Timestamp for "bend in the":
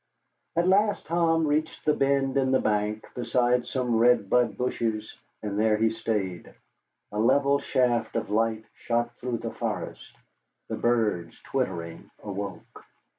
1.93-2.59